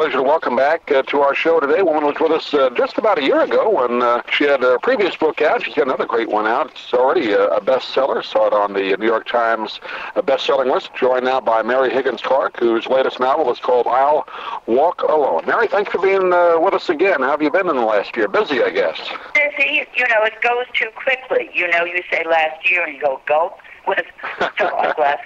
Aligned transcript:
pleasure 0.00 0.16
to 0.16 0.22
welcome 0.22 0.56
back 0.56 0.90
uh, 0.92 1.02
to 1.02 1.20
our 1.20 1.34
show 1.34 1.60
today. 1.60 1.80
A 1.80 1.84
woman 1.84 2.06
was 2.06 2.16
with 2.18 2.32
us 2.32 2.54
uh, 2.54 2.70
just 2.70 2.96
about 2.96 3.18
a 3.18 3.22
year 3.22 3.42
ago 3.42 3.68
when 3.68 4.00
uh, 4.00 4.22
she 4.32 4.44
had 4.44 4.62
her 4.62 4.78
previous 4.78 5.14
book 5.14 5.42
out. 5.42 5.62
She's 5.62 5.74
got 5.74 5.88
another 5.88 6.06
great 6.06 6.30
one 6.30 6.46
out. 6.46 6.70
It's 6.70 6.94
already 6.94 7.32
a, 7.32 7.48
a 7.48 7.60
bestseller. 7.60 8.24
Saw 8.24 8.46
it 8.46 8.54
on 8.54 8.72
the 8.72 8.96
New 8.96 9.04
York 9.04 9.26
Times 9.28 9.78
uh, 10.16 10.22
best-selling 10.22 10.70
list. 10.70 10.94
Joined 10.94 11.26
now 11.26 11.38
by 11.38 11.60
Mary 11.60 11.90
Higgins 11.90 12.22
Clark, 12.22 12.58
whose 12.58 12.86
latest 12.86 13.20
novel 13.20 13.52
is 13.52 13.58
called 13.58 13.86
I'll 13.88 14.26
Walk 14.64 15.02
Alone. 15.02 15.44
Mary, 15.46 15.68
thanks 15.68 15.92
for 15.92 16.00
being 16.00 16.32
uh, 16.32 16.58
with 16.58 16.72
us 16.72 16.88
again. 16.88 17.20
How 17.20 17.32
have 17.32 17.42
you 17.42 17.50
been 17.50 17.68
in 17.68 17.76
the 17.76 17.84
last 17.84 18.16
year? 18.16 18.26
Busy, 18.26 18.62
I 18.62 18.70
guess. 18.70 18.98
Busy. 19.34 19.84
You 19.94 20.08
know, 20.08 20.24
it 20.24 20.40
goes 20.40 20.64
too 20.72 20.88
quickly. 20.96 21.50
You 21.52 21.68
know, 21.68 21.84
you 21.84 22.02
say 22.10 22.24
last 22.24 22.70
year 22.70 22.84
and 22.86 22.94
you 22.94 23.02
go 23.02 23.20
gulp 23.26 23.58
with 23.86 24.06
last 24.40 24.98
month. 24.98 25.20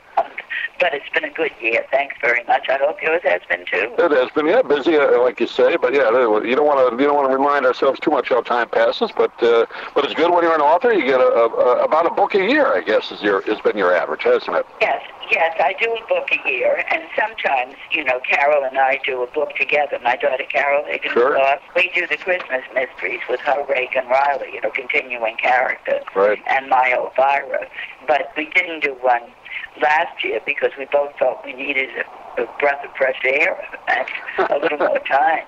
But 0.84 0.92
it's 0.92 1.08
been 1.14 1.24
a 1.24 1.30
good 1.30 1.52
year. 1.62 1.82
Thanks 1.90 2.14
very 2.20 2.44
much. 2.44 2.68
I 2.68 2.76
hope 2.76 3.00
yours 3.00 3.22
has 3.24 3.40
been 3.48 3.64
too. 3.64 3.94
It 3.96 4.10
has 4.10 4.30
been, 4.32 4.46
yeah, 4.46 4.60
busy, 4.60 4.98
uh, 4.98 5.18
like 5.22 5.40
you 5.40 5.46
say, 5.46 5.76
but 5.76 5.94
yeah, 5.94 6.10
you 6.10 6.54
don't 6.54 6.66
want 6.66 6.76
to 6.76 7.02
you 7.02 7.08
don't 7.08 7.16
want 7.16 7.30
to 7.30 7.34
remind 7.34 7.64
ourselves 7.64 7.98
too 8.00 8.10
much 8.10 8.28
how 8.28 8.42
time 8.42 8.68
passes. 8.68 9.10
But 9.16 9.32
uh, 9.42 9.64
but 9.94 10.04
it's 10.04 10.12
good 10.12 10.30
when 10.30 10.44
you're 10.44 10.54
an 10.54 10.60
author. 10.60 10.92
You 10.92 11.06
get 11.06 11.20
a, 11.20 11.24
a, 11.24 11.84
about 11.86 12.04
a 12.04 12.10
book 12.10 12.34
a 12.34 12.44
year, 12.46 12.66
I 12.66 12.82
guess, 12.82 13.10
is 13.10 13.22
your 13.22 13.40
has 13.48 13.58
been 13.62 13.78
your 13.78 13.96
average, 13.96 14.24
hasn't 14.24 14.58
it? 14.58 14.66
Yes, 14.82 15.00
yes, 15.30 15.56
I 15.58 15.74
do 15.80 15.90
a 15.90 16.06
book 16.06 16.28
a 16.30 16.50
year, 16.50 16.84
and 16.90 17.02
sometimes 17.18 17.76
you 17.90 18.04
know 18.04 18.20
Carol 18.20 18.64
and 18.64 18.76
I 18.76 19.00
do 19.06 19.22
a 19.22 19.26
book 19.26 19.56
together. 19.56 19.98
My 20.04 20.16
daughter 20.16 20.44
Carol 20.50 20.84
Higgins 20.84 21.14
sure. 21.14 21.40
we 21.74 21.90
do 21.94 22.06
the 22.06 22.18
Christmas 22.18 22.60
mysteries 22.74 23.20
with 23.26 23.40
her 23.40 23.64
Regan 23.70 24.06
Reilly, 24.08 24.52
you 24.52 24.60
know, 24.60 24.70
continuing 24.70 25.38
character, 25.38 26.00
right. 26.14 26.42
and 26.46 26.68
my 26.68 26.92
Alvirah. 26.94 27.68
But 28.06 28.32
we 28.36 28.50
didn't 28.50 28.80
do 28.80 28.98
one 29.00 29.22
last 29.80 30.22
year 30.24 30.40
because 30.46 30.70
we 30.78 30.86
both 30.86 31.16
felt 31.18 31.44
we 31.44 31.52
needed 31.52 31.88
a, 32.38 32.42
a 32.42 32.46
breath 32.58 32.84
of 32.84 32.94
fresh 32.96 33.20
air 33.24 33.56
and 33.88 34.50
a 34.50 34.58
little 34.58 34.78
more 34.78 34.98
time. 35.06 35.44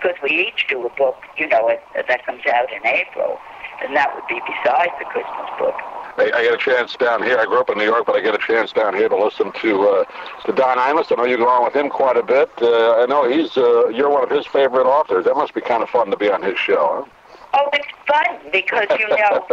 Because 0.00 0.16
we 0.22 0.48
each 0.48 0.66
do 0.68 0.84
a 0.86 0.90
book, 0.96 1.16
you 1.38 1.48
know, 1.48 1.68
it, 1.68 1.82
that 1.94 2.26
comes 2.26 2.42
out 2.46 2.70
in 2.72 2.84
April, 2.86 3.38
and 3.82 3.96
that 3.96 4.14
would 4.14 4.26
be 4.28 4.40
besides 4.40 4.92
the 4.98 5.04
Christmas 5.06 5.50
book. 5.58 5.74
I, 6.16 6.30
I 6.34 6.42
get 6.44 6.54
a 6.54 6.58
chance 6.58 6.94
down 6.94 7.22
here. 7.22 7.38
I 7.38 7.44
grew 7.44 7.58
up 7.58 7.70
in 7.70 7.78
New 7.78 7.84
York, 7.84 8.06
but 8.06 8.14
I 8.14 8.20
get 8.20 8.34
a 8.34 8.38
chance 8.38 8.72
down 8.72 8.94
here 8.94 9.08
to 9.08 9.16
listen 9.16 9.50
to 9.52 9.88
uh, 9.88 10.04
to 10.46 10.52
Don 10.52 10.78
Imus. 10.78 11.10
I 11.10 11.16
know 11.16 11.24
you 11.24 11.36
go 11.36 11.48
on 11.48 11.64
with 11.64 11.74
him 11.74 11.88
quite 11.88 12.16
a 12.16 12.22
bit. 12.22 12.50
Uh, 12.60 13.02
I 13.02 13.06
know 13.06 13.28
he's 13.28 13.56
uh, 13.56 13.88
you're 13.88 14.10
one 14.10 14.22
of 14.22 14.30
his 14.30 14.46
favorite 14.46 14.86
authors. 14.86 15.24
That 15.24 15.34
must 15.34 15.54
be 15.54 15.60
kind 15.60 15.82
of 15.82 15.88
fun 15.90 16.10
to 16.10 16.16
be 16.16 16.30
on 16.30 16.42
his 16.42 16.58
show. 16.58 17.04
Huh? 17.04 17.10
Oh, 17.54 17.70
it's 17.72 17.86
fun 18.14 18.38
because 18.52 18.86
you 18.98 19.08
know, 19.08 19.46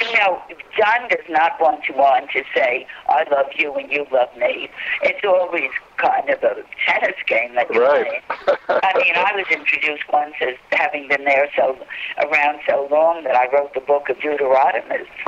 you 0.00 0.18
know, 0.18 0.42
Don 0.78 1.08
does 1.08 1.26
not 1.28 1.60
want 1.60 1.84
to 1.84 1.92
want 1.92 2.30
to 2.32 2.42
say 2.54 2.86
I 3.08 3.24
love 3.30 3.46
you 3.56 3.74
and 3.74 3.90
you 3.90 4.06
love 4.12 4.28
me. 4.36 4.68
It's 5.02 5.24
always 5.24 5.70
kind 5.96 6.28
of 6.30 6.42
a 6.42 6.62
tennis 6.86 7.16
game 7.26 7.54
that 7.54 7.72
you 7.72 7.80
right. 7.80 8.22
play. 8.26 8.56
I 8.68 8.98
mean, 8.98 9.14
I 9.14 9.32
was 9.34 9.46
introduced 9.50 10.04
once 10.12 10.34
as 10.40 10.56
having 10.72 11.08
been 11.08 11.24
there 11.24 11.48
so 11.56 11.78
around 12.18 12.60
so 12.68 12.88
long 12.90 13.24
that 13.24 13.36
I 13.36 13.46
wrote 13.52 13.74
the 13.74 13.80
book 13.80 14.08
of 14.08 14.20
Deuteronomy. 14.20 15.06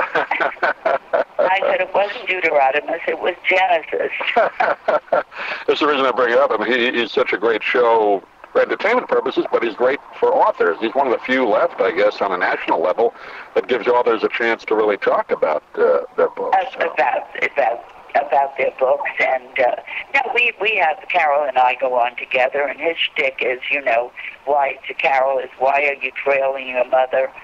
I 1.37 1.59
said 1.61 1.81
it 1.81 1.93
wasn't 1.93 2.27
Deuteronomy; 2.27 2.99
it 3.07 3.19
was 3.19 3.35
Genesis. 3.47 4.11
That's 5.67 5.79
the 5.79 5.87
reason 5.87 6.05
I 6.05 6.11
bring 6.11 6.33
it 6.33 6.39
up. 6.39 6.51
I 6.51 6.57
mean, 6.57 6.71
he, 6.71 6.99
he's 6.99 7.11
such 7.11 7.33
a 7.33 7.37
great 7.37 7.63
show 7.63 8.23
for 8.55 8.61
entertainment 8.61 9.09
purposes, 9.09 9.43
but 9.51 9.61
he's 9.61 9.75
great 9.75 9.99
for 10.17 10.33
authors. 10.33 10.77
He's 10.79 10.95
one 10.95 11.07
of 11.07 11.11
the 11.11 11.19
few 11.25 11.45
left, 11.45 11.81
I 11.81 11.91
guess, 11.91 12.21
on 12.21 12.31
a 12.31 12.37
national 12.37 12.81
level 12.81 13.13
that 13.53 13.67
gives 13.67 13.85
authors 13.85 14.23
a 14.23 14.29
chance 14.29 14.63
to 14.65 14.75
really 14.75 14.95
talk 14.95 15.29
about 15.29 15.61
uh, 15.75 16.03
their 16.15 16.29
books. 16.29 16.57
So. 16.79 16.89
About 16.89 17.27
about 17.43 17.83
about 18.15 18.57
their 18.57 18.71
books, 18.79 19.11
and 19.19 19.59
uh, 19.59 19.75
no, 20.13 20.21
we 20.33 20.53
we 20.61 20.77
have 20.77 21.03
Carol 21.09 21.43
and 21.43 21.57
I 21.57 21.75
go 21.81 21.95
on 21.95 22.15
together, 22.15 22.61
and 22.61 22.79
his 22.79 22.95
shtick 22.97 23.39
is, 23.41 23.59
you 23.69 23.81
know, 23.81 24.13
why 24.45 24.79
to 24.87 24.93
Carol 24.93 25.39
is 25.39 25.49
why 25.59 25.83
are 25.87 26.01
you 26.01 26.11
trailing 26.11 26.69
your 26.69 26.85
mother? 26.85 27.29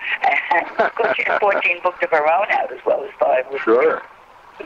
And 0.53 0.66
of 0.79 0.95
course, 0.95 1.17
she 1.17 1.23
has 1.23 1.39
14 1.41 1.79
books 1.83 1.99
of 2.03 2.09
her 2.11 2.23
own 2.23 2.47
out 2.51 2.72
as 2.72 2.79
well 2.85 3.03
as 3.03 3.11
five. 3.19 3.43
Sure. 3.61 4.01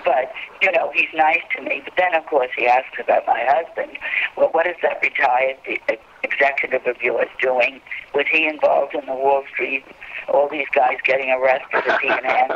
But, 0.04 0.32
you 0.62 0.72
know, 0.72 0.92
he's 0.94 1.10
nice 1.14 1.42
to 1.56 1.62
me. 1.62 1.82
But 1.84 1.94
then, 1.98 2.14
of 2.16 2.26
course, 2.26 2.50
he 2.58 2.68
asks 2.68 3.00
about 3.00 3.26
my 3.28 3.44
husband. 3.46 3.98
Well, 4.36 4.50
what 4.50 4.68
is 4.68 4.76
that 4.82 5.02
retired 5.02 5.58
uh, 5.90 5.96
executive 6.24 6.86
of 6.86 7.02
yours 7.02 7.30
doing? 7.42 7.82
Was 8.14 8.26
he 8.32 8.48
involved 8.48 8.94
in 8.96 9.06
the 9.06 9.14
Wall 9.14 9.44
Street? 9.54 9.86
All 10.28 10.50
these 10.50 10.68
guys 10.74 10.98
getting 11.04 11.30
arrested 11.32 11.84
as 11.88 12.00
he 12.02 12.10
and 12.10 12.52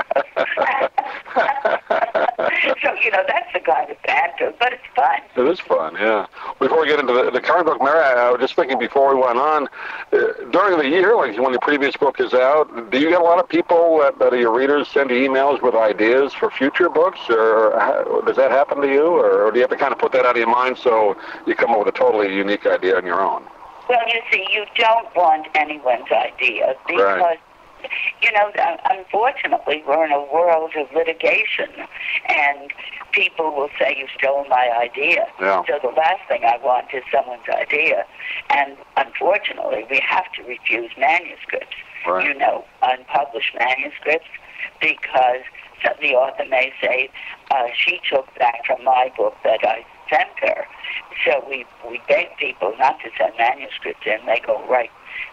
So, 2.81 2.93
you 3.03 3.11
know, 3.11 3.23
that's 3.27 3.51
the 3.53 3.59
kind 3.59 3.89
of 3.91 3.97
banter, 4.03 4.53
but 4.57 4.71
it's 4.71 4.83
fun. 4.95 5.19
It 5.35 5.51
is 5.51 5.59
fun, 5.59 5.95
yeah. 5.95 6.27
Before 6.59 6.81
we 6.81 6.87
get 6.87 6.99
into 6.99 7.11
the, 7.11 7.29
the 7.31 7.41
current 7.41 7.65
book, 7.65 7.81
Mary, 7.81 7.99
I 7.99 8.31
was 8.31 8.39
just 8.39 8.55
thinking 8.55 8.79
before 8.79 9.13
we 9.13 9.21
went 9.21 9.37
on, 9.37 9.67
uh, 10.13 10.17
during 10.51 10.77
the 10.77 10.87
year, 10.87 11.15
like 11.15 11.37
when 11.37 11.51
the 11.51 11.59
previous 11.59 11.97
book 11.97 12.19
is 12.19 12.33
out, 12.33 12.91
do 12.91 12.99
you 12.99 13.09
get 13.09 13.19
a 13.19 13.23
lot 13.23 13.39
of 13.39 13.49
people 13.49 13.99
that, 13.99 14.17
that 14.19 14.33
are 14.33 14.39
your 14.39 14.55
readers 14.55 14.87
send 14.87 15.09
you 15.09 15.17
emails 15.17 15.61
with 15.61 15.75
ideas 15.75 16.33
for 16.33 16.49
future 16.51 16.89
books, 16.89 17.19
or 17.29 17.77
how, 17.77 18.21
does 18.25 18.37
that 18.37 18.51
happen 18.51 18.79
to 18.81 18.87
you, 18.87 19.03
or, 19.03 19.47
or 19.47 19.51
do 19.51 19.57
you 19.57 19.63
have 19.63 19.71
to 19.71 19.77
kind 19.77 19.91
of 19.91 19.99
put 19.99 20.13
that 20.13 20.25
out 20.25 20.31
of 20.31 20.37
your 20.37 20.49
mind 20.49 20.77
so 20.77 21.17
you 21.45 21.55
come 21.55 21.71
up 21.71 21.79
with 21.79 21.93
a 21.93 21.97
totally 21.97 22.33
unique 22.33 22.65
idea 22.65 22.95
on 22.95 23.05
your 23.05 23.21
own? 23.21 23.43
Well, 23.89 24.07
you 24.07 24.21
see, 24.31 24.45
you 24.51 24.65
don't 24.75 25.13
want 25.15 25.47
anyone's 25.55 26.11
idea 26.11 26.75
because 26.87 27.19
right 27.19 27.39
you 28.21 28.31
know, 28.31 28.51
unfortunately, 28.89 29.83
we're 29.87 30.05
in 30.05 30.11
a 30.11 30.23
world 30.33 30.71
of 30.75 30.87
litigation, 30.93 31.69
and 32.27 32.71
people 33.11 33.55
will 33.55 33.69
say 33.79 33.95
you 33.97 34.07
stole 34.17 34.45
my 34.49 34.69
idea. 34.81 35.27
Yeah. 35.39 35.63
So 35.67 35.79
the 35.81 35.95
last 35.95 36.21
thing 36.27 36.43
I 36.43 36.57
want 36.63 36.87
is 36.93 37.03
someone's 37.11 37.47
idea, 37.49 38.05
and 38.49 38.77
unfortunately, 38.97 39.85
we 39.89 40.01
have 40.07 40.31
to 40.33 40.43
refuse 40.43 40.91
manuscripts. 40.97 41.75
Right. 42.07 42.27
You 42.27 42.33
know, 42.33 42.63
unpublished 42.81 43.55
manuscripts, 43.59 44.27
because 44.79 45.43
the 46.01 46.13
author 46.13 46.45
may 46.49 46.71
say 46.81 47.09
uh, 47.51 47.67
she 47.75 47.99
took 48.09 48.27
that 48.39 48.65
from 48.65 48.83
my 48.83 49.11
book 49.17 49.35
that 49.43 49.59
I 49.63 49.85
sent 50.09 50.29
her. 50.41 50.65
So 51.25 51.43
we 51.49 51.65
we 51.89 52.01
beg 52.07 52.35
people 52.37 52.73
not 52.79 52.99
to 53.01 53.09
send 53.17 53.33
manuscripts 53.37 54.05
in; 54.05 54.25
they 54.25 54.41
go 54.45 54.63
right 54.69 54.91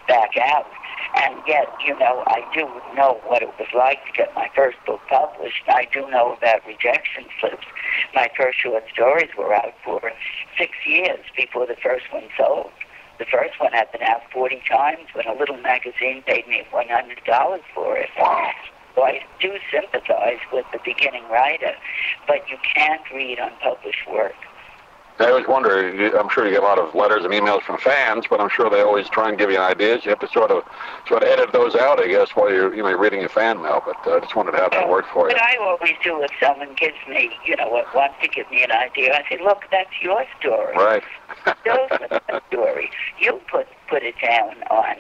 back 0.09 0.37
out. 0.37 0.67
And 1.16 1.41
yet, 1.47 1.72
you 1.84 1.99
know, 1.99 2.22
I 2.27 2.44
do 2.53 2.69
know 2.94 3.21
what 3.27 3.43
it 3.43 3.49
was 3.59 3.69
like 3.75 4.04
to 4.06 4.12
get 4.12 4.34
my 4.34 4.50
first 4.54 4.77
book 4.87 5.00
published. 5.09 5.62
I 5.66 5.87
do 5.93 6.09
know 6.10 6.37
about 6.37 6.66
rejection 6.66 7.25
slips. 7.41 7.66
My 8.15 8.28
first 8.37 8.59
short 8.59 8.84
stories 8.93 9.31
were 9.37 9.55
out 9.55 9.75
for 9.82 10.12
six 10.59 10.72
years 10.87 11.25
before 11.34 11.66
the 11.66 11.76
first 11.82 12.05
one 12.12 12.25
sold. 12.37 12.71
The 13.19 13.25
first 13.25 13.59
one 13.59 13.72
had 13.72 13.91
been 13.93 14.03
out 14.03 14.22
40 14.31 14.60
times 14.71 15.09
when 15.15 15.26
a 15.26 15.32
little 15.32 15.56
magazine 15.56 16.22
paid 16.26 16.47
me 16.47 16.65
$100 16.71 17.60
for 17.75 17.97
it. 17.97 18.10
So 18.94 19.03
I 19.03 19.25
do 19.41 19.56
sympathize 19.72 20.41
with 20.53 20.66
the 20.72 20.81
beginning 20.84 21.25
writer, 21.31 21.72
but 22.26 22.49
you 22.50 22.59
can't 22.75 23.03
read 23.15 23.38
unpublished 23.38 24.06
work. 24.10 24.34
I 25.19 25.31
always 25.31 25.47
wonder, 25.49 25.88
I'm 26.19 26.28
sure 26.28 26.44
you 26.44 26.53
get 26.53 26.62
a 26.62 26.66
lot 26.66 26.78
of 26.78 26.94
letters 26.94 27.25
and 27.25 27.32
emails 27.32 27.62
from 27.62 27.78
fans, 27.78 28.27
but 28.28 28.38
I'm 28.38 28.50
sure 28.50 28.69
they 28.69 28.82
always 28.82 29.09
try 29.09 29.31
and 29.31 29.38
give 29.38 29.50
you 29.50 29.59
ideas. 29.59 30.04
You 30.04 30.10
have 30.10 30.21
to 30.21 30.28
sort 30.28 30.50
of 30.50 30.62
sort 31.09 31.22
of 31.22 31.28
edit 31.28 31.53
those 31.53 31.75
out, 31.75 31.99
I 31.99 32.08
guess, 32.08 32.31
while 32.35 32.52
you're 32.52 32.75
you 32.75 32.82
know 32.82 32.93
reading 32.93 33.20
your 33.20 33.31
fan 33.31 33.62
mail. 33.62 33.82
But 33.85 33.96
I 34.06 34.17
uh, 34.17 34.20
just 34.20 34.37
wondered 34.37 34.56
how 34.56 34.69
that 34.69 34.88
worked 34.88 35.08
for 35.12 35.29
you. 35.29 35.35
But 35.35 35.43
I 35.43 35.56
always 35.56 35.94
do 36.05 36.23
if 36.23 36.31
someone 36.41 36.75
gives 36.75 36.99
me, 37.08 37.31
you 37.46 37.56
know, 37.56 37.82
wants 37.94 38.17
to 38.20 38.29
give 38.29 38.50
me 38.50 38.62
an 38.62 38.73
idea. 38.73 39.14
I 39.14 39.25
say, 39.29 39.43
look, 39.43 39.62
that's 39.70 39.91
your 40.02 40.25
story. 40.38 40.76
Right. 40.76 41.02
Those 41.64 41.88
are 42.29 42.43
story. 42.49 42.91
You 43.19 43.41
put 43.50 43.69
put 43.88 44.02
it 44.02 44.17
down 44.20 44.62
on 44.64 44.96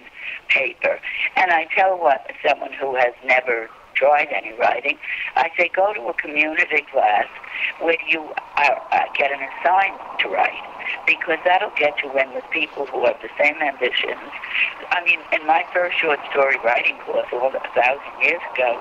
paper, 0.48 0.98
and 1.36 1.50
I 1.50 1.66
tell 1.76 1.98
what 1.98 2.30
someone 2.46 2.72
who 2.72 2.96
has 2.96 3.12
never 3.24 3.68
tried 3.94 4.28
any 4.30 4.52
writing, 4.58 4.98
I 5.34 5.50
say 5.56 5.70
go 5.74 5.92
to 5.92 6.00
a 6.08 6.14
community 6.14 6.86
class 6.92 7.26
where 7.80 7.96
you 8.08 8.22
uh, 8.56 8.74
uh, 8.92 9.04
get 9.16 9.32
an 9.32 9.40
assignment 9.40 10.00
to 10.20 10.28
write 10.28 10.62
because 11.06 11.38
that'll 11.44 11.74
get 11.76 12.02
you 12.02 12.10
in 12.18 12.32
with 12.34 12.44
people 12.50 12.86
who 12.86 13.04
have 13.06 13.20
the 13.22 13.30
same 13.38 13.56
ambitions. 13.62 14.30
I 14.90 15.04
mean, 15.04 15.20
in 15.32 15.46
my 15.46 15.64
first 15.72 15.98
short 15.98 16.20
story 16.30 16.56
writing 16.64 16.96
course 17.04 17.26
all 17.32 17.48
a 17.48 17.60
thousand 17.74 18.22
years 18.22 18.40
ago, 18.54 18.80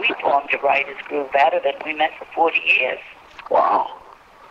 we 0.00 0.14
formed 0.20 0.50
a 0.52 0.58
writers 0.58 1.00
group 1.08 1.34
out 1.34 1.54
of 1.54 1.64
it. 1.64 1.76
We 1.84 1.94
met 1.94 2.12
for 2.18 2.26
40 2.34 2.58
years. 2.78 2.98
Wow. 3.50 4.02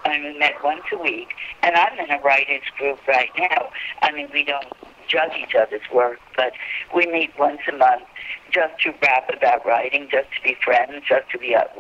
And 0.06 0.24
we 0.24 0.38
met 0.38 0.64
once 0.64 0.84
a 0.94 0.98
week, 0.98 1.30
and 1.64 1.76
I'm 1.76 1.98
in 1.98 2.12
a 2.12 2.22
writers 2.22 2.62
group 2.78 3.00
right 3.08 3.32
now. 3.40 3.70
I 4.04 4.12
mean, 4.12 4.30
we 4.32 4.44
don't 4.44 4.68
judge 5.08 5.32
each 5.38 5.56
other's 5.56 5.82
work, 5.94 6.20
but 6.36 6.54
we 6.96 7.08
meet 7.08 7.32
once 7.40 7.62
a 7.68 7.76
month 7.76 8.04
just 8.52 8.80
to 8.84 8.94
rap 9.02 9.30
about 9.36 9.66
writing, 9.66 10.08
just 10.12 10.28
to 10.36 10.42
be 10.44 10.56
friends, 10.64 11.04
just 11.08 11.30
to 11.32 11.40
be 11.40 11.56
up, 11.56 11.76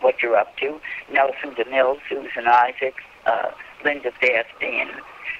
what 0.00 0.22
you're 0.22 0.36
up 0.36 0.56
to. 0.58 0.80
Nelson 1.12 1.54
DeMille, 1.54 1.98
Susan 2.08 2.46
Isaacs, 2.46 3.02
uh, 3.26 3.50
Linda 3.84 4.10
Fairstein, 4.20 4.88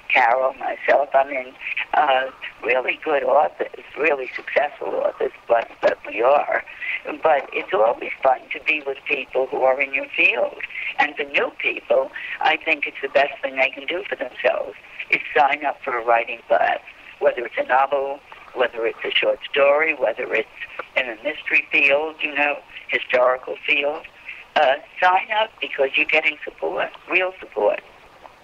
Carol, 0.09 0.55
myself. 0.55 1.09
I 1.15 1.29
mean, 1.29 1.55
uh, 1.95 2.31
really 2.63 2.99
good 3.03 3.25
authors, 3.25 3.85
really 3.99 4.31
successful 4.35 4.89
authors, 4.89 5.33
but 5.49 5.71
that 5.83 5.99
we 6.07 6.23
are. 6.23 6.65
But 7.23 7.49
it's 7.53 7.73
always 7.73 8.11
fun 8.23 8.41
to 8.53 8.61
be 8.65 8.83
with 8.87 8.99
people 9.07 9.47
who 9.47 9.63
are 9.63 9.81
in 9.81 9.95
your 9.95 10.07
field. 10.17 10.57
And 10.99 11.17
for 11.17 11.25
new 11.25 11.51
people, 11.59 12.11
I 12.41 12.57
think 12.57 12.87
it's 12.87 13.01
the 13.03 13.09
best 13.09 13.41
thing 13.43 13.57
they 13.57 13.71
can 13.71 13.87
do 13.87 14.05
for 14.09 14.17
themselves 14.17 14.77
is 15.11 15.21
sign 15.37 15.65
up 15.65 15.79
for 15.83 15.99
a 15.99 16.05
writing 16.05 16.41
class, 16.47 16.81
whether 17.19 17.45
it's 17.45 17.57
a 17.59 17.67
novel, 17.67 18.21
whether 18.55 18.87
it's 18.87 18.99
a 19.05 19.11
short 19.11 19.39
story, 19.51 19.95
whether 19.95 20.33
it's 20.35 20.49
in 20.97 21.09
a 21.09 21.17
mystery 21.23 21.67
field, 21.71 22.17
you 22.21 22.35
know, 22.35 22.59
historical 22.89 23.57
field. 23.67 24.05
Uh, 24.55 24.75
sign 25.01 25.29
up 25.41 25.51
because 25.61 25.91
you're 25.97 26.05
getting 26.07 26.37
support, 26.45 26.91
real 27.11 27.33
support. 27.41 27.81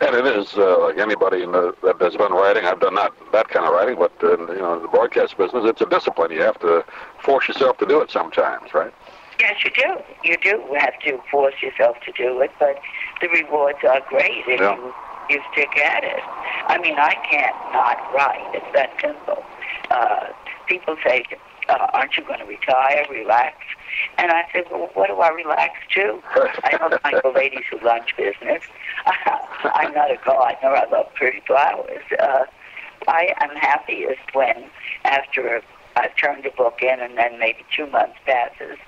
And 0.01 0.15
it 0.15 0.27
is 0.27 0.55
uh, 0.55 0.79
like 0.87 0.99
anybody 0.99 1.43
in 1.43 1.53
the, 1.53 1.75
that 1.83 2.01
has 2.01 2.17
been 2.17 2.33
writing. 2.33 2.65
I've 2.65 2.81
done 2.81 2.95
not 2.95 3.13
that 3.33 3.49
kind 3.49 3.67
of 3.67 3.73
writing, 3.73 3.97
but 3.99 4.13
uh, 4.23 4.39
you 4.53 4.59
know, 4.61 4.81
the 4.81 4.89
broadcast 4.89 5.37
business, 5.37 5.65
it's 5.67 5.81
a 5.81 5.87
discipline. 5.87 6.31
You 6.31 6.41
have 6.43 6.59
to 6.61 6.85
force 7.23 7.49
yourself 7.49 7.79
to 7.79 7.87
do 7.87 8.01
it 8.01 8.11
sometimes, 8.11 8.73
right? 8.73 8.95
Yes, 9.41 9.57
you 9.65 9.71
do. 9.71 9.97
You 10.25 10.37
do 10.39 10.65
have 10.79 10.99
to 11.01 11.21
force 11.31 11.55
yourself 11.63 11.97
to 12.07 12.13
do 12.13 12.41
it, 12.41 12.53
but 12.59 12.81
the 13.21 13.29
rewards 13.29 13.79
are 13.89 14.01
great 14.09 14.45
if 14.47 14.61
Yeah. 14.61 14.77
you 14.77 14.95
you 15.31 15.43
stick 15.53 15.77
at 15.77 16.05
it. 16.05 16.23
I 16.69 16.79
mean, 16.79 16.99
I 16.99 17.15
can't 17.31 17.55
not 17.73 17.99
write. 18.15 18.49
It's 18.55 18.73
that 18.73 18.91
simple. 18.99 19.45
Uh, 19.91 20.29
people 20.67 20.97
say, 21.05 21.23
uh, 21.69 21.87
"Aren't 21.93 22.17
you 22.17 22.25
going 22.25 22.39
to 22.39 22.47
retire, 22.47 23.05
relax?" 23.11 23.57
And 24.19 24.31
I 24.33 24.45
said, 24.53 24.65
"Well, 24.71 24.91
what 24.95 25.09
do 25.09 25.15
I 25.21 25.29
relax 25.29 25.75
to? 25.95 26.23
I 26.65 26.77
don't 26.79 27.03
like 27.05 27.23
the 27.23 27.31
ladies 27.31 27.65
who 27.71 27.79
lunch 27.85 28.17
business. 28.17 28.63
I'm 29.65 29.95
not 29.95 30.11
a 30.11 30.19
gardener. 30.25 30.75
I 30.75 30.87
love 30.91 31.13
pretty 31.15 31.41
flowers. 31.47 32.03
Uh, 32.19 32.45
I 33.07 33.35
am 33.41 33.51
happiest 33.57 34.35
when, 34.35 34.71
after 35.05 35.63
I've 35.97 36.15
turned 36.17 36.47
a 36.47 36.51
book 36.51 36.81
in, 36.83 37.01
and 37.01 37.17
then 37.17 37.39
maybe 37.39 37.65
two 37.75 37.87
months 37.87 38.17
passes, 38.27 38.79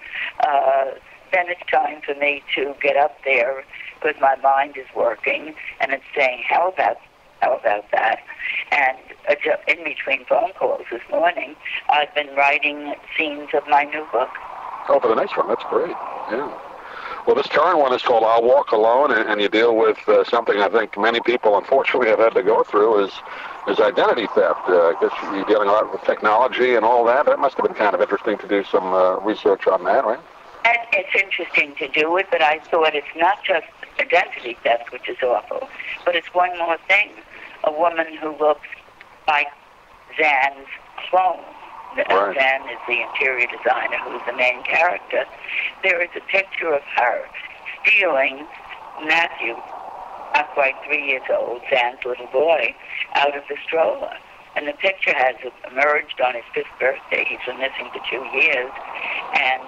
uh, 0.41 0.87
then 1.33 1.47
it's 1.49 1.63
time 1.71 2.01
for 2.05 2.15
me 2.15 2.43
to 2.55 2.75
get 2.83 2.97
up 2.97 3.17
there 3.25 3.65
because 4.01 4.21
my 4.21 4.37
mind 4.37 4.77
is 4.77 4.87
working 4.95 5.55
and 5.81 5.93
it's 5.93 6.05
saying, 6.15 6.43
"How 6.49 6.69
about 6.69 6.99
how 7.41 7.57
about 7.57 7.91
that?" 7.93 8.21
And 8.73 8.99
uh, 9.29 9.57
in 9.69 9.85
between 9.85 10.25
phone 10.27 10.53
calls 10.59 10.87
this 10.91 11.03
morning, 11.11 11.57
I've 11.89 12.15
been 12.15 12.35
writing 12.37 12.95
scenes 13.17 13.51
of 13.55 13.67
my 13.69 13.85
new 13.85 14.07
book. 14.13 14.31
Oh, 14.89 14.99
for 15.01 15.09
the 15.09 15.15
next 15.15 15.37
one, 15.37 15.49
that's 15.49 15.65
great. 15.65 15.91
Yeah. 16.31 16.51
Well, 17.27 17.37
this 17.37 17.47
current 17.47 17.79
one 17.79 17.93
is 17.93 18.03
called 18.03 18.25
"I'll 18.25 18.43
Walk 18.43 18.73
Alone," 18.73 19.13
and, 19.13 19.29
and 19.29 19.41
you 19.41 19.49
deal 19.49 19.77
with 19.77 19.99
uh, 20.09 20.25
something 20.25 20.59
I 20.59 20.69
think 20.69 20.99
many 20.99 21.21
people, 21.21 21.57
unfortunately, 21.59 22.09
have 22.09 22.19
had 22.19 22.35
to 22.35 22.43
go 22.43 22.63
through 22.65 23.05
is 23.05 23.13
is 23.69 23.79
identity 23.79 24.27
theft. 24.35 24.61
Uh, 24.67 24.89
I 24.89 24.95
guess 25.01 25.13
you're 25.23 25.45
dealing 25.45 25.69
a 25.69 25.73
lot 25.73 25.93
with 25.93 26.03
technology 26.03 26.75
and 26.75 26.85
all 26.85 27.05
that. 27.05 27.27
That 27.27 27.39
must 27.39 27.57
have 27.57 27.67
been 27.67 27.77
kind 27.77 27.95
of 27.95 28.01
interesting 28.01 28.39
to 28.39 28.49
do 28.49 28.65
some 28.65 28.93
uh, 28.93 29.17
research 29.21 29.67
on 29.67 29.85
that, 29.85 30.05
right? 30.05 30.19
And 30.65 30.79
it's 30.93 31.23
interesting 31.23 31.75
to 31.77 31.89
do 31.89 32.17
it, 32.17 32.27
but 32.31 32.43
I 32.43 32.59
thought 32.59 32.95
it's 32.95 33.07
not 33.17 33.45
just 33.45 33.67
identity 33.99 34.57
theft, 34.63 34.93
which 34.93 35.09
is 35.09 35.19
awful, 35.23 35.69
but 36.05 36.17
it's 36.17 36.33
one 36.35 36.57
more 36.59 36.79
thing. 36.89 37.11
A 37.65 37.73
woman 37.73 38.07
who 38.17 38.37
looks 38.39 38.67
like 39.29 39.49
Zan's 40.17 40.67
clone. 41.09 41.45
Right. 41.97 42.37
Zan 42.37 42.69
is 42.69 42.79
the 42.87 43.03
interior 43.03 43.47
designer 43.47 43.99
who's 44.05 44.23
the 44.27 44.37
main 44.37 44.63
character. 44.63 45.25
There 45.83 46.01
is 46.03 46.11
a 46.17 46.21
picture 46.31 46.73
of 46.73 46.83
her 46.97 47.25
stealing 47.83 48.47
Matthew, 49.05 49.57
not 50.35 50.51
quite 50.55 50.75
three 50.87 51.07
years 51.07 51.23
old, 51.31 51.63
Zan's 51.71 51.99
little 52.05 52.29
boy, 52.29 52.75
out 53.15 53.37
of 53.37 53.43
the 53.49 53.57
stroller. 53.67 54.15
And 54.57 54.67
the 54.67 54.73
picture 54.73 55.15
has 55.15 55.37
emerged 55.71 56.21
on 56.21 56.35
his 56.35 56.45
fifth 56.55 56.75
birthday. 56.79 57.25
He's 57.29 57.39
been 57.47 57.59
missing 57.59 57.89
for 57.93 58.03
two 58.11 58.25
years. 58.37 58.71
And 59.35 59.63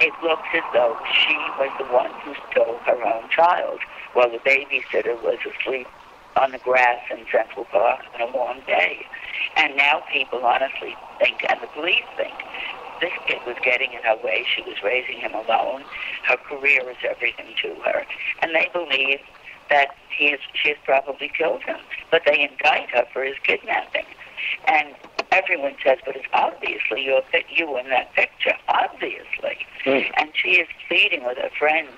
it 0.00 0.12
looks 0.22 0.48
as 0.54 0.62
though 0.72 0.96
she 1.26 1.36
was 1.58 1.70
the 1.78 1.86
one 1.92 2.12
who 2.22 2.34
stole 2.50 2.78
her 2.86 3.02
own 3.04 3.28
child 3.30 3.80
while 4.12 4.30
the 4.30 4.38
babysitter 4.38 5.20
was 5.22 5.38
asleep 5.42 5.88
on 6.36 6.52
the 6.52 6.58
grass 6.58 7.00
in 7.10 7.24
Central 7.32 7.64
Park 7.66 8.00
on 8.14 8.28
a 8.28 8.32
warm 8.32 8.58
day. 8.66 9.04
And 9.58 9.76
now 9.76 10.02
people 10.12 10.44
honestly 10.44 10.96
think, 11.18 11.44
and 11.48 11.60
the 11.60 11.66
police 11.68 12.06
think, 12.16 12.34
this 13.00 13.12
kid 13.26 13.38
was 13.46 13.56
getting 13.62 13.92
in 13.92 14.02
her 14.02 14.16
way. 14.24 14.44
She 14.54 14.62
was 14.62 14.76
raising 14.82 15.18
him 15.18 15.34
alone. 15.34 15.84
Her 16.24 16.36
career 16.36 16.88
is 16.90 16.96
everything 17.08 17.46
to 17.62 17.74
her. 17.84 18.04
And 18.42 18.54
they 18.54 18.68
believe 18.72 19.20
that 19.70 19.88
he 20.16 20.28
is, 20.28 20.40
she 20.54 20.70
has 20.70 20.78
probably 20.84 21.28
killed 21.28 21.62
him. 21.62 21.78
But 22.10 22.22
they 22.24 22.40
indict 22.40 22.90
her 22.90 23.04
for 23.12 23.22
his 23.24 23.36
kidnapping. 23.44 24.06
And 24.66 24.94
everyone 25.32 25.74
says, 25.84 25.98
but 26.04 26.16
it's 26.16 26.26
obviously 26.32 27.04
you're, 27.04 27.22
you 27.50 27.76
in 27.78 27.88
that 27.90 28.12
picture, 28.14 28.54
obviously. 28.68 29.58
Mm. 29.84 30.10
And 30.16 30.30
she 30.34 30.58
is 30.58 30.68
pleading 30.88 31.24
with 31.24 31.38
her 31.38 31.50
friends, 31.58 31.90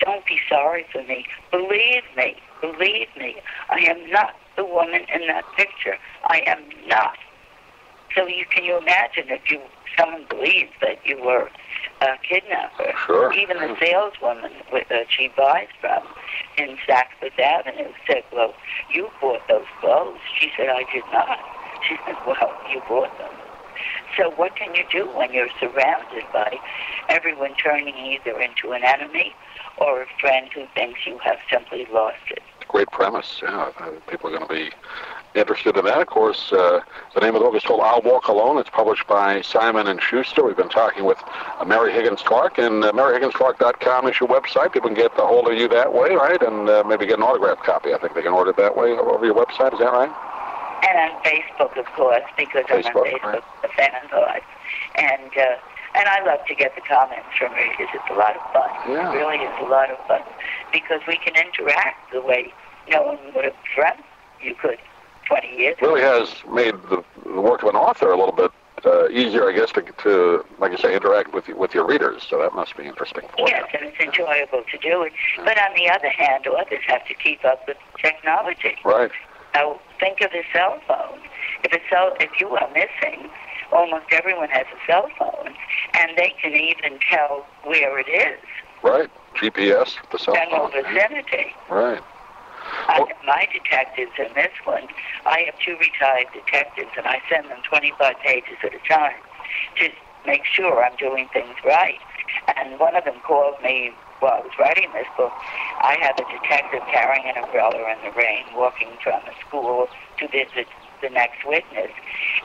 don't 0.00 0.24
be 0.26 0.38
sorry 0.48 0.86
for 0.92 1.02
me. 1.02 1.26
Believe 1.50 2.02
me, 2.16 2.36
believe 2.60 3.08
me. 3.16 3.36
I 3.68 3.80
am 3.80 4.10
not 4.10 4.34
the 4.60 4.66
woman 4.66 5.00
in 5.14 5.26
that 5.26 5.44
picture. 5.56 5.96
I 6.24 6.42
am 6.46 6.60
not. 6.86 7.16
So 8.14 8.26
you 8.26 8.44
can 8.44 8.62
you 8.62 8.76
imagine 8.76 9.30
if 9.30 9.50
you 9.50 9.58
someone 9.98 10.26
believes 10.28 10.72
that 10.82 10.98
you 11.04 11.16
were 11.24 11.48
a 12.02 12.08
kidnapper? 12.28 12.92
Sure. 13.06 13.32
Even 13.32 13.56
the 13.56 13.74
saleswoman 13.80 14.52
with- 14.70 14.88
that 14.88 15.06
she 15.10 15.28
buys 15.28 15.68
from 15.80 16.02
in 16.58 16.76
Saks 16.86 17.14
Fifth 17.20 17.38
Avenue 17.38 17.92
said, 18.06 18.24
"Well, 18.32 18.54
you 18.90 19.10
bought 19.20 19.46
those 19.48 19.66
clothes." 19.80 20.20
She 20.38 20.52
said, 20.56 20.68
"I 20.68 20.82
did 20.92 21.04
not." 21.10 21.38
She 21.88 21.96
said, 22.04 22.16
"Well, 22.26 22.52
you 22.68 22.80
bought 22.80 23.16
them." 23.16 23.34
So 24.18 24.28
what 24.30 24.54
can 24.56 24.74
you 24.74 24.84
do 24.92 25.06
when 25.08 25.32
you're 25.32 25.48
surrounded 25.58 26.24
by 26.34 26.60
everyone 27.08 27.54
turning 27.54 27.96
either 27.96 28.38
into 28.38 28.72
an 28.72 28.84
enemy 28.84 29.34
or 29.78 30.02
a 30.02 30.06
friend 30.20 30.52
who 30.52 30.66
thinks 30.74 31.06
you 31.06 31.18
have 31.24 31.38
simply 31.48 31.86
lost 31.86 32.28
it? 32.28 32.42
Great 32.70 32.90
premise. 32.92 33.40
Yeah, 33.42 33.72
uh, 33.80 33.90
people 34.08 34.30
are 34.30 34.38
going 34.38 34.46
to 34.46 34.54
be 34.54 34.70
interested 35.34 35.76
in 35.76 35.84
that. 35.84 36.00
Of 36.00 36.06
course, 36.06 36.52
uh, 36.52 36.80
the 37.14 37.20
name 37.20 37.34
of 37.34 37.40
the 37.40 37.46
book 37.46 37.56
is 37.56 37.64
called 37.64 37.80
"I'll 37.80 38.00
Walk 38.02 38.28
Alone." 38.28 38.58
It's 38.58 38.70
published 38.70 39.08
by 39.08 39.40
Simon 39.42 39.88
and 39.88 40.00
Schuster. 40.00 40.44
We've 40.44 40.56
been 40.56 40.68
talking 40.68 41.04
with 41.04 41.18
uh, 41.58 41.64
Mary 41.64 41.92
Higgins 41.92 42.22
Clark, 42.22 42.58
and 42.58 42.84
uh, 42.84 42.92
MaryHigginsClark.com 42.92 44.06
is 44.06 44.20
your 44.20 44.28
website. 44.28 44.72
People 44.72 44.88
can 44.88 44.96
get 44.96 45.10
a 45.18 45.26
hold 45.26 45.48
of 45.48 45.58
you 45.58 45.66
that 45.66 45.92
way, 45.92 46.14
right? 46.14 46.40
And 46.40 46.68
uh, 46.68 46.84
maybe 46.86 47.06
get 47.06 47.18
an 47.18 47.24
autographed 47.24 47.64
copy. 47.64 47.92
I 47.92 47.98
think 47.98 48.14
they 48.14 48.22
can 48.22 48.32
order 48.32 48.50
it 48.50 48.56
that 48.58 48.76
way 48.76 48.92
over 48.92 49.26
your 49.26 49.34
website. 49.34 49.72
Is 49.72 49.80
that 49.80 49.90
right? 49.90 50.10
And 50.88 51.12
on 51.12 51.22
Facebook, 51.24 51.76
of 51.76 51.86
course, 51.96 52.22
because 52.36 52.64
I'm 52.70 52.84
Facebook, 52.84 53.22
right. 53.22 53.42
The 53.62 53.68
fan 53.68 53.90
and. 54.00 54.10
And 54.96 55.30
uh, 55.36 55.56
and 55.94 56.08
I 56.08 56.24
love 56.24 56.40
to 56.46 56.54
get 56.54 56.74
the 56.74 56.82
comments 56.82 57.28
from 57.38 57.52
readers. 57.52 57.88
It's 57.92 58.10
a 58.10 58.14
lot 58.14 58.36
of 58.36 58.42
fun. 58.52 58.70
Yeah. 58.88 59.12
It 59.12 59.16
really 59.16 59.38
is 59.38 59.54
a 59.60 59.68
lot 59.68 59.90
of 59.90 59.98
fun 60.06 60.22
because 60.72 61.00
we 61.06 61.16
can 61.16 61.34
interact 61.36 62.12
the 62.12 62.20
way 62.20 62.52
no 62.88 63.02
one 63.02 63.18
would 63.34 63.44
have 63.44 63.54
dreamt 63.74 64.04
you 64.42 64.54
could 64.54 64.78
20 65.26 65.56
years 65.56 65.78
ago. 65.78 65.88
really 65.88 66.00
has 66.00 66.34
made 66.50 66.74
the, 66.88 67.02
the 67.24 67.40
work 67.40 67.62
of 67.62 67.68
an 67.68 67.76
author 67.76 68.10
a 68.10 68.16
little 68.16 68.34
bit 68.34 68.50
uh, 68.84 69.08
easier, 69.08 69.48
I 69.48 69.52
guess, 69.52 69.70
to, 69.72 69.82
to, 69.82 70.44
like 70.58 70.72
you 70.72 70.78
say, 70.78 70.94
interact 70.94 71.34
with 71.34 71.48
with 71.48 71.74
your 71.74 71.86
readers. 71.86 72.26
So 72.28 72.38
that 72.38 72.54
must 72.54 72.76
be 72.76 72.84
interesting 72.84 73.28
for 73.36 73.46
Yes, 73.46 73.68
and 73.74 73.88
it's 73.88 74.00
enjoyable 74.00 74.64
to 74.70 74.78
do 74.78 75.02
it. 75.02 75.12
But 75.36 75.58
on 75.58 75.74
the 75.76 75.90
other 75.90 76.08
hand, 76.08 76.46
authors 76.46 76.84
have 76.86 77.06
to 77.06 77.14
keep 77.14 77.44
up 77.44 77.66
with 77.68 77.76
technology. 78.00 78.76
Right. 78.84 79.10
Now, 79.54 79.80
think 79.98 80.20
of 80.22 80.30
a 80.32 80.42
cell 80.52 80.80
phone. 80.86 81.20
If 81.64 81.72
a 81.72 81.80
cell, 81.90 82.14
if 82.20 82.30
you 82.40 82.48
are 82.50 82.68
missing, 82.72 83.28
almost 83.72 84.06
everyone 84.12 84.48
has 84.50 84.66
a 84.72 84.86
cell 84.86 85.08
phone, 85.18 85.54
and 85.94 86.16
they 86.16 86.34
can 86.42 86.52
even 86.54 86.98
tell 87.10 87.46
where 87.64 87.98
it 87.98 88.08
is, 88.08 88.38
Right. 88.82 89.10
GPS, 89.34 89.96
the 90.10 90.18
cell 90.18 90.34
general 90.34 90.68
phone. 90.68 90.82
vicinity. 90.84 91.52
Right. 91.68 92.02
I, 92.88 93.04
my 93.26 93.46
detectives 93.52 94.12
in 94.18 94.32
this 94.34 94.52
one, 94.64 94.86
I 95.26 95.40
have 95.46 95.58
two 95.58 95.76
retired 95.78 96.26
detectives, 96.32 96.90
and 96.96 97.06
I 97.06 97.20
send 97.28 97.50
them 97.50 97.58
25 97.68 98.14
pages 98.24 98.56
at 98.62 98.74
a 98.74 98.78
time 98.88 99.16
to 99.80 99.88
make 100.26 100.44
sure 100.44 100.84
I'm 100.84 100.96
doing 100.96 101.28
things 101.32 101.54
right. 101.64 101.98
And 102.56 102.78
one 102.78 102.94
of 102.96 103.04
them 103.04 103.20
called 103.26 103.60
me 103.62 103.92
while 104.20 104.34
I 104.34 104.40
was 104.40 104.52
writing 104.58 104.88
this 104.92 105.06
book. 105.16 105.32
I 105.80 105.96
have 106.00 106.14
a 106.18 106.24
detective 106.30 106.82
carrying 106.92 107.24
an 107.26 107.42
umbrella 107.42 107.76
in 107.90 107.98
the 108.04 108.16
rain, 108.16 108.44
walking 108.54 108.88
from 109.02 109.20
the 109.26 109.32
school 109.46 109.88
to 110.18 110.28
visit 110.28 110.68
the 111.02 111.10
next 111.10 111.44
witness. 111.46 111.90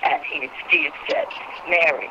And 0.04 0.24
he, 0.24 0.50
Steve 0.68 0.92
said, 1.10 1.28
Mary, 1.70 2.10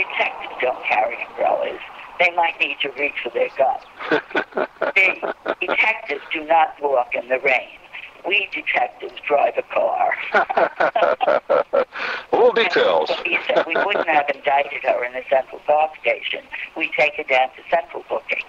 detectives 0.00 0.54
don't 0.60 0.82
carry 0.84 1.16
umbrellas. 1.28 1.80
They 2.18 2.30
might 2.34 2.58
need 2.60 2.76
to 2.82 2.90
reach 2.92 3.14
for 3.22 3.30
their 3.30 3.48
gun. 3.56 3.78
The 4.80 5.34
detectives 5.60 6.22
do 6.32 6.44
not 6.44 6.74
walk 6.82 7.14
in 7.14 7.28
the 7.28 7.38
rain. 7.40 7.78
We 8.26 8.48
detectives 8.52 9.18
drive 9.26 9.54
a 9.56 9.62
car. 9.62 10.12
Little 12.32 12.52
details. 12.52 13.10
He 13.24 13.38
said 13.46 13.64
we 13.66 13.74
wouldn't 13.84 14.08
have 14.08 14.28
indicted 14.34 14.82
her 14.82 15.04
in 15.04 15.12
the 15.12 15.22
Central 15.30 15.60
Park 15.66 15.92
station. 16.00 16.40
We 16.76 16.90
take 16.96 17.14
her 17.14 17.24
down 17.24 17.48
to 17.56 17.62
Central 17.70 18.04
Booking. 18.08 18.44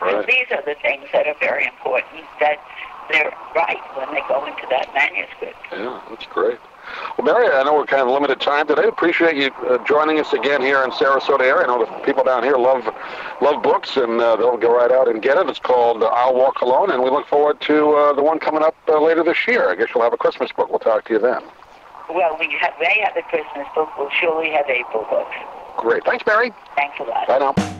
Right. 0.00 0.26
These 0.26 0.46
are 0.52 0.62
the 0.64 0.76
things 0.80 1.06
that 1.12 1.26
are 1.26 1.36
very 1.40 1.66
important 1.66 2.24
that 2.38 2.58
they're 3.10 3.32
right 3.54 3.82
when 3.96 4.14
they 4.14 4.22
go 4.28 4.46
into 4.46 4.66
that 4.70 4.88
manuscript. 4.94 5.58
Yeah, 5.72 6.00
that's 6.08 6.26
great. 6.26 6.58
Well, 7.16 7.26
Mary, 7.26 7.48
I 7.48 7.62
know 7.62 7.74
we're 7.74 7.86
kind 7.86 8.02
of 8.02 8.08
limited 8.08 8.40
time 8.40 8.66
today. 8.66 8.84
Appreciate 8.84 9.36
you 9.36 9.50
uh, 9.68 9.84
joining 9.84 10.18
us 10.20 10.32
again 10.32 10.62
here 10.62 10.82
in 10.82 10.90
Sarasota 10.90 11.40
area. 11.40 11.64
I 11.64 11.66
know 11.66 11.84
the 11.84 11.92
people 12.04 12.24
down 12.24 12.42
here 12.42 12.56
love 12.56 12.84
love 13.40 13.62
books, 13.62 13.96
and 13.96 14.20
uh, 14.20 14.36
they'll 14.36 14.56
go 14.56 14.74
right 14.76 14.90
out 14.90 15.08
and 15.08 15.20
get 15.20 15.36
it. 15.36 15.48
It's 15.48 15.58
called 15.58 16.02
uh, 16.02 16.06
I'll 16.06 16.34
Walk 16.34 16.60
Alone, 16.60 16.90
and 16.90 17.02
we 17.02 17.10
look 17.10 17.26
forward 17.26 17.60
to 17.62 17.90
uh, 17.92 18.12
the 18.14 18.22
one 18.22 18.38
coming 18.38 18.62
up 18.62 18.74
uh, 18.88 19.00
later 19.00 19.22
this 19.22 19.46
year. 19.46 19.70
I 19.70 19.74
guess 19.74 19.88
you'll 19.94 20.04
have 20.04 20.12
a 20.12 20.18
Christmas 20.18 20.50
book. 20.52 20.70
We'll 20.70 20.78
talk 20.78 21.04
to 21.06 21.14
you 21.14 21.18
then. 21.18 21.42
Well, 22.08 22.36
we 22.40 22.56
have, 22.60 22.74
they 22.80 23.02
have 23.04 23.16
a 23.16 23.22
Christmas 23.22 23.66
book. 23.74 23.88
We'll 23.96 24.10
surely 24.10 24.50
have 24.50 24.68
April 24.68 25.06
books. 25.08 25.34
Great. 25.76 26.04
Thanks, 26.04 26.24
Mary. 26.26 26.52
Thanks 26.74 26.98
a 26.98 27.04
lot. 27.04 27.28
Bye 27.28 27.38
now. 27.38 27.79